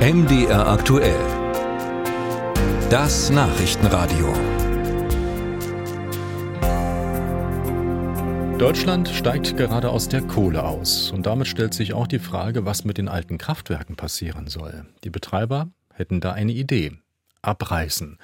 MDR 0.00 0.66
aktuell. 0.66 1.20
Das 2.88 3.28
Nachrichtenradio. 3.28 4.32
Deutschland 8.56 9.10
steigt 9.10 9.58
gerade 9.58 9.90
aus 9.90 10.08
der 10.08 10.22
Kohle 10.22 10.64
aus. 10.64 11.10
Und 11.10 11.26
damit 11.26 11.48
stellt 11.48 11.74
sich 11.74 11.92
auch 11.92 12.06
die 12.06 12.18
Frage, 12.18 12.64
was 12.64 12.86
mit 12.86 12.96
den 12.96 13.08
alten 13.08 13.36
Kraftwerken 13.36 13.96
passieren 13.96 14.46
soll. 14.46 14.86
Die 15.04 15.10
Betreiber 15.10 15.68
hätten 15.92 16.22
da 16.22 16.32
eine 16.32 16.52
Idee. 16.52 16.92
Abreißen 17.42 18.16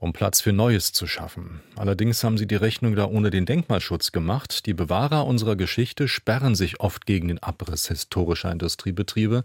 um 0.00 0.14
Platz 0.14 0.40
für 0.40 0.52
Neues 0.52 0.92
zu 0.92 1.06
schaffen. 1.06 1.60
Allerdings 1.76 2.24
haben 2.24 2.38
sie 2.38 2.46
die 2.46 2.56
Rechnung 2.56 2.96
da 2.96 3.04
ohne 3.04 3.28
den 3.28 3.44
Denkmalschutz 3.44 4.12
gemacht. 4.12 4.64
Die 4.64 4.72
Bewahrer 4.72 5.26
unserer 5.26 5.56
Geschichte 5.56 6.08
sperren 6.08 6.54
sich 6.54 6.80
oft 6.80 7.04
gegen 7.04 7.28
den 7.28 7.42
Abriss 7.42 7.86
historischer 7.88 8.50
Industriebetriebe. 8.50 9.44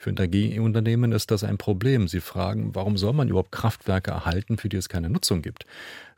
Für 0.00 0.10
Energieunternehmen 0.10 1.10
ist 1.10 1.32
das 1.32 1.42
ein 1.42 1.58
Problem. 1.58 2.06
Sie 2.06 2.20
fragen, 2.20 2.70
warum 2.74 2.96
soll 2.96 3.12
man 3.12 3.28
überhaupt 3.28 3.50
Kraftwerke 3.50 4.12
erhalten, 4.12 4.56
für 4.56 4.68
die 4.68 4.76
es 4.76 4.88
keine 4.88 5.10
Nutzung 5.10 5.42
gibt? 5.42 5.66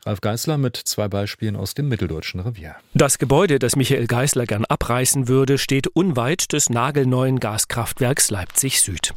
Ralf 0.05 0.21
Geißler 0.21 0.57
mit 0.57 0.77
zwei 0.77 1.07
Beispielen 1.07 1.55
aus 1.55 1.73
dem 1.73 1.87
mitteldeutschen 1.87 2.39
Revier. 2.39 2.75
Das 2.93 3.17
Gebäude, 3.17 3.59
das 3.59 3.75
Michael 3.75 4.05
Geißler 4.05 4.45
gern 4.45 4.65
abreißen 4.65 5.27
würde, 5.27 5.57
steht 5.57 5.87
unweit 5.87 6.53
des 6.53 6.69
nagelneuen 6.69 7.39
Gaskraftwerks 7.39 8.29
Leipzig 8.29 8.81
Süd. 8.81 9.13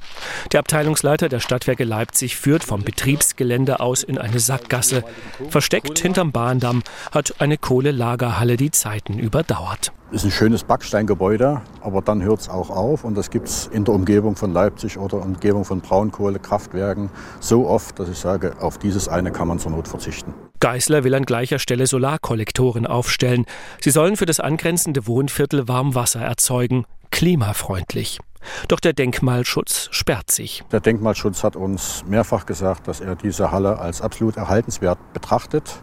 Der 0.53 0.61
Abteilungsleiter 0.61 1.29
der 1.29 1.41
Stadtwerke 1.41 1.85
Leipzig 1.85 2.37
führt 2.37 2.65
vom 2.65 2.85
Betriebsgelände 2.85 3.81
aus 3.81 4.03
in 4.03 4.19
eine 4.19 4.41
Sackgasse. 4.41 5.05
Versteckt 5.49 5.99
hinterm 5.99 6.33
Bahndamm 6.33 6.83
hat 7.13 7.41
eine 7.41 7.59
Kohlelagerhalle 7.59 8.57
die 8.57 8.71
Zeiten 8.71 9.19
überdauert. 9.19 9.93
Ist 10.15 10.25
ein 10.25 10.31
schönes 10.31 10.63
Backsteingebäude, 10.63 11.61
aber 11.81 12.01
dann 12.01 12.23
hört 12.23 12.39
es 12.39 12.49
auch 12.49 12.71
auf. 12.71 13.03
Und 13.03 13.17
das 13.17 13.31
gibt 13.31 13.49
es 13.49 13.67
in 13.67 13.85
der 13.85 13.95
Umgebung 13.97 14.37
von 14.37 14.53
Leipzig 14.53 14.97
oder 14.97 15.21
Umgebung 15.21 15.65
von 15.65 15.81
Braunkohlekraftwerken 15.81 17.11
so 17.41 17.67
oft, 17.67 17.99
dass 17.99 18.09
ich 18.09 18.19
sage, 18.19 18.55
auf 18.61 18.79
dieses 18.79 19.09
eine 19.09 19.33
kann 19.33 19.49
man 19.49 19.59
zur 19.59 19.73
Not 19.73 19.89
verzichten. 19.89 20.33
Geißler 20.61 21.03
will 21.03 21.17
an 21.17 21.25
gleicher 21.25 21.59
Stelle 21.59 21.89
Solarkollektoren 21.89 22.87
aufstellen. 22.87 23.45
Sie 23.81 23.91
sollen 23.91 24.17
für 24.17 24.25
das 24.25 24.39
angrenzende 24.39 25.09
Wohnviertel 25.09 25.67
Warmwasser 25.67 26.21
erzeugen, 26.21 26.85
klimafreundlich. 27.11 28.21
Doch 28.69 28.79
der 28.79 28.93
Denkmalschutz 28.93 29.89
sperrt 29.91 30.31
sich. 30.31 30.63
Der 30.71 30.79
Denkmalschutz 30.79 31.43
hat 31.43 31.57
uns 31.57 32.05
mehrfach 32.07 32.47
gesagt, 32.47 32.87
dass 32.87 33.01
er 33.01 33.17
diese 33.17 33.51
Halle 33.51 33.81
als 33.81 34.01
absolut 34.01 34.37
erhaltenswert 34.37 34.99
betrachtet. 35.13 35.83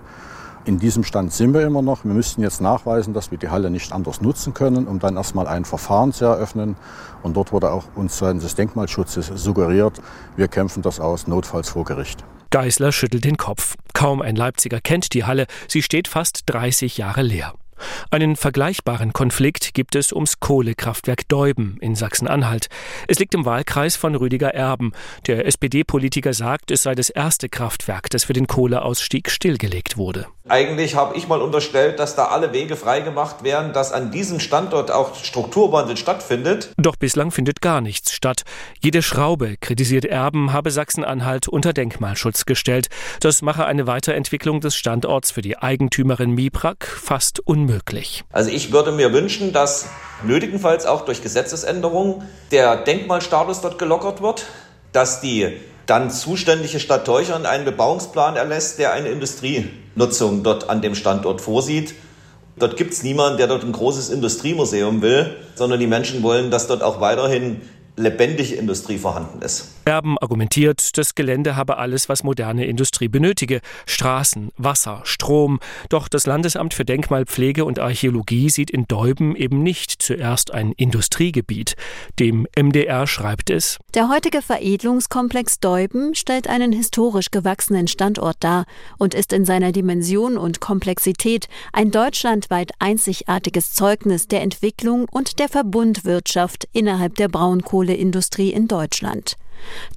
In 0.63 0.77
diesem 0.77 1.03
Stand 1.03 1.33
sind 1.33 1.55
wir 1.55 1.61
immer 1.61 1.81
noch. 1.81 2.05
Wir 2.05 2.13
müssten 2.13 2.43
jetzt 2.43 2.61
nachweisen, 2.61 3.15
dass 3.15 3.31
wir 3.31 3.39
die 3.39 3.49
Halle 3.49 3.71
nicht 3.71 3.91
anders 3.91 4.21
nutzen 4.21 4.53
können, 4.53 4.87
um 4.87 4.99
dann 4.99 5.17
erstmal 5.17 5.47
ein 5.47 5.65
Verfahren 5.65 6.13
zu 6.13 6.25
eröffnen. 6.25 6.75
Und 7.23 7.35
dort 7.35 7.51
wurde 7.51 7.71
auch 7.71 7.85
uns 7.95 8.19
seitens 8.19 8.43
des 8.43 8.53
Denkmalschutzes 8.55 9.27
suggeriert, 9.27 9.99
wir 10.35 10.47
kämpfen 10.47 10.83
das 10.83 10.99
aus, 10.99 11.25
notfalls 11.25 11.69
vor 11.69 11.83
Gericht. 11.83 12.23
Geißler 12.51 12.91
schüttelt 12.91 13.23
den 13.23 13.37
Kopf. 13.37 13.75
Kaum 13.93 14.21
ein 14.21 14.35
Leipziger 14.35 14.81
kennt 14.81 15.13
die 15.13 15.23
Halle. 15.23 15.47
Sie 15.67 15.81
steht 15.81 16.07
fast 16.07 16.43
30 16.45 16.97
Jahre 16.97 17.23
leer. 17.23 17.53
Einen 18.09 18.35
vergleichbaren 18.35 19.13
Konflikt 19.13 19.73
gibt 19.73 19.95
es 19.95 20.13
ums 20.13 20.39
Kohlekraftwerk 20.39 21.27
Deuben 21.27 21.77
in 21.81 21.95
Sachsen-Anhalt. 21.95 22.67
Es 23.07 23.19
liegt 23.19 23.33
im 23.33 23.45
Wahlkreis 23.45 23.95
von 23.95 24.15
Rüdiger 24.15 24.53
Erben. 24.53 24.91
Der 25.27 25.45
SPD-Politiker 25.45 26.33
sagt, 26.33 26.71
es 26.71 26.83
sei 26.83 26.95
das 26.95 27.09
erste 27.09 27.49
Kraftwerk, 27.49 28.09
das 28.09 28.23
für 28.23 28.33
den 28.33 28.47
Kohleausstieg 28.47 29.29
stillgelegt 29.29 29.97
wurde. 29.97 30.27
Eigentlich 30.47 30.95
habe 30.95 31.17
ich 31.17 31.27
mal 31.27 31.41
unterstellt, 31.41 31.99
dass 31.99 32.15
da 32.15 32.25
alle 32.25 32.53
Wege 32.53 32.75
freigemacht 32.75 33.43
werden, 33.43 33.73
dass 33.73 33.91
an 33.91 34.11
diesem 34.11 34.39
Standort 34.39 34.91
auch 34.91 35.15
Strukturwandel 35.15 35.97
stattfindet. 35.97 36.71
Doch 36.77 36.95
bislang 36.95 37.31
findet 37.31 37.61
gar 37.61 37.81
nichts 37.81 38.13
statt. 38.13 38.43
Jede 38.79 39.01
Schraube, 39.01 39.57
kritisiert 39.59 40.05
Erben, 40.05 40.53
habe 40.53 40.71
Sachsen-Anhalt 40.71 41.47
unter 41.47 41.73
Denkmalschutz 41.73 42.45
gestellt. 42.45 42.87
Das 43.19 43.41
mache 43.41 43.65
eine 43.65 43.87
Weiterentwicklung 43.87 44.61
des 44.61 44.75
Standorts 44.75 45.31
für 45.31 45.41
die 45.41 45.57
Eigentümerin 45.57 46.31
Miprak 46.31 46.85
fast 46.85 47.39
unmöglich 47.39 47.71
möglich. 47.71 48.23
Also 48.31 48.49
ich 48.51 48.71
würde 48.71 48.91
mir 48.91 49.13
wünschen, 49.13 49.53
dass 49.53 49.89
nötigenfalls 50.23 50.85
auch 50.85 51.05
durch 51.05 51.23
Gesetzesänderungen 51.23 52.23
der 52.51 52.77
Denkmalstatus 52.77 53.61
dort 53.61 53.79
gelockert 53.79 54.21
wird, 54.21 54.45
dass 54.91 55.21
die 55.21 55.57
dann 55.91 56.09
zuständige 56.09 56.79
Stadt 56.79 57.03
Teuchern 57.03 57.45
einen 57.45 57.65
Bebauungsplan 57.65 58.37
erlässt, 58.37 58.79
der 58.79 58.93
eine 58.93 59.09
Industrienutzung 59.09 60.41
dort 60.41 60.69
an 60.69 60.81
dem 60.81 60.95
Standort 60.95 61.41
vorsieht. 61.41 61.95
Dort 62.57 62.77
gibt 62.77 62.93
es 62.93 63.03
niemanden, 63.03 63.37
der 63.37 63.47
dort 63.47 63.65
ein 63.65 63.73
großes 63.73 64.09
Industriemuseum 64.09 65.01
will, 65.01 65.35
sondern 65.55 65.81
die 65.81 65.87
Menschen 65.87 66.23
wollen, 66.23 66.49
dass 66.49 66.67
dort 66.67 66.81
auch 66.81 67.01
weiterhin 67.01 67.59
lebendige 67.97 68.55
Industrie 68.55 68.97
vorhanden 68.97 69.41
ist. 69.41 69.80
Erben 69.85 70.17
argumentiert, 70.19 70.97
das 70.97 71.15
Gelände 71.15 71.55
habe 71.55 71.77
alles, 71.77 72.07
was 72.07 72.23
moderne 72.23 72.65
Industrie 72.65 73.07
benötige. 73.07 73.61
Straßen, 73.87 74.51
Wasser, 74.57 75.01
Strom. 75.05 75.59
Doch 75.89 76.07
das 76.07 76.27
Landesamt 76.27 76.75
für 76.75 76.85
Denkmalpflege 76.85 77.65
und 77.65 77.79
Archäologie 77.79 78.49
sieht 78.49 78.69
in 78.69 78.85
Deuben 78.87 79.35
eben 79.35 79.63
nicht 79.63 80.01
zuerst 80.01 80.53
ein 80.53 80.71
Industriegebiet. 80.73 81.75
Dem 82.19 82.45
MDR 82.55 83.07
schreibt 83.07 83.49
es, 83.49 83.79
Der 83.95 84.07
heutige 84.09 84.43
Veredelungskomplex 84.43 85.59
Deuben 85.59 86.13
stellt 86.13 86.47
einen 86.47 86.71
historisch 86.71 87.31
gewachsenen 87.31 87.87
Standort 87.87 88.37
dar 88.41 88.65
und 88.99 89.15
ist 89.15 89.33
in 89.33 89.45
seiner 89.45 89.71
Dimension 89.71 90.37
und 90.37 90.61
Komplexität 90.61 91.47
ein 91.73 91.89
deutschlandweit 91.89 92.71
einzigartiges 92.77 93.73
Zeugnis 93.73 94.27
der 94.27 94.41
Entwicklung 94.41 95.07
und 95.11 95.39
der 95.39 95.49
Verbundwirtschaft 95.49 96.67
innerhalb 96.71 97.15
der 97.15 97.29
Braunkohleindustrie 97.29 98.51
in 98.51 98.67
Deutschland. 98.67 99.37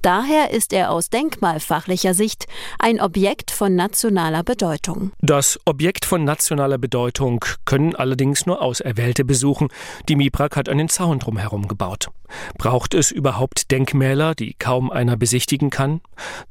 Daher 0.01 0.51
ist 0.51 0.73
er 0.73 0.91
aus 0.91 1.09
denkmalfachlicher 1.09 2.13
Sicht 2.13 2.45
ein 2.79 2.99
Objekt 2.99 3.51
von 3.51 3.75
nationaler 3.75 4.43
Bedeutung. 4.43 5.11
Das 5.21 5.59
Objekt 5.65 6.05
von 6.05 6.23
nationaler 6.23 6.77
Bedeutung 6.77 7.43
können 7.65 7.95
allerdings 7.95 8.45
nur 8.45 8.61
Auserwählte 8.61 9.25
besuchen. 9.25 9.69
Die 10.09 10.15
MIPRAG 10.15 10.55
hat 10.55 10.69
einen 10.69 10.89
Zaun 10.89 11.19
drumherum 11.19 11.67
gebaut. 11.67 12.09
Braucht 12.57 12.93
es 12.93 13.11
überhaupt 13.11 13.71
Denkmäler, 13.71 14.35
die 14.35 14.55
kaum 14.57 14.91
einer 14.91 15.17
besichtigen 15.17 15.69
kann? 15.69 16.01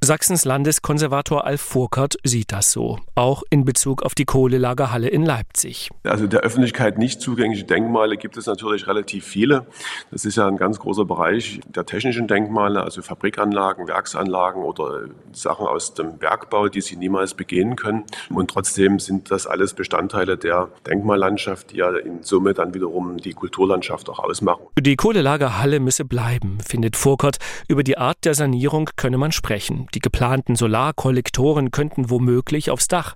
Sachsens 0.00 0.44
Landeskonservator 0.44 1.44
Alf 1.44 1.60
Furkert 1.60 2.16
sieht 2.22 2.52
das 2.52 2.70
so, 2.70 2.98
auch 3.14 3.42
in 3.50 3.64
Bezug 3.64 4.02
auf 4.02 4.14
die 4.14 4.24
Kohlelagerhalle 4.24 5.08
in 5.08 5.24
Leipzig. 5.24 5.90
Also 6.04 6.26
der 6.26 6.40
Öffentlichkeit 6.40 6.98
nicht 6.98 7.20
zugängliche 7.20 7.64
Denkmale 7.64 8.16
gibt 8.16 8.36
es 8.36 8.46
natürlich 8.46 8.86
relativ 8.86 9.24
viele. 9.24 9.66
Das 10.10 10.24
ist 10.24 10.36
ja 10.36 10.46
ein 10.46 10.56
ganz 10.56 10.78
großer 10.78 11.04
Bereich 11.04 11.60
der 11.66 11.86
technischen 11.86 12.28
Denkmale, 12.28 12.82
also 12.82 13.02
Fabrikanlagen, 13.04 13.86
Werksanlagen 13.86 14.62
oder 14.62 15.02
Sachen 15.32 15.66
aus 15.66 15.94
dem 15.94 16.18
Bergbau, 16.18 16.68
die 16.68 16.80
sie 16.80 16.96
niemals 16.96 17.34
begehen 17.34 17.76
können. 17.76 18.04
Und 18.30 18.50
trotzdem 18.50 18.98
sind 18.98 19.30
das 19.30 19.46
alles 19.46 19.74
Bestandteile 19.74 20.36
der 20.36 20.68
Denkmallandschaft, 20.86 21.72
die 21.72 21.76
ja 21.76 21.90
in 21.96 22.22
Summe 22.22 22.54
dann 22.54 22.74
wiederum 22.74 23.18
die 23.18 23.32
Kulturlandschaft 23.32 24.08
auch 24.08 24.18
ausmachen. 24.18 24.66
Die 24.78 24.96
Kohlelagerhalle 24.96 25.80
müsse 25.80 26.04
bleiben, 26.04 26.58
findet 26.60 26.96
Furkert. 26.96 27.38
Über 27.68 27.82
die 27.82 27.98
Art 27.98 28.24
der 28.24 28.34
Sanierung 28.34 28.90
könne 28.96 29.18
man 29.18 29.32
sprechen. 29.32 29.86
Die 29.94 30.00
geplanten 30.00 30.56
Solarkollektoren 30.56 31.70
könnten 31.70 32.10
womöglich 32.10 32.70
aufs 32.70 32.88
Dach. 32.88 33.14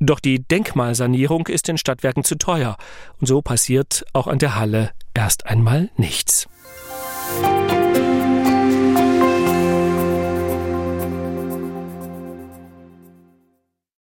Doch 0.00 0.20
die 0.20 0.40
Denkmalsanierung 0.40 1.48
ist 1.48 1.66
den 1.66 1.78
Stadtwerken 1.78 2.22
zu 2.22 2.38
teuer. 2.38 2.76
Und 3.20 3.26
so 3.26 3.42
passiert 3.42 4.04
auch 4.12 4.28
an 4.28 4.38
der 4.38 4.54
Halle 4.54 4.90
erst 5.14 5.46
einmal 5.46 5.90
nichts. 5.96 6.48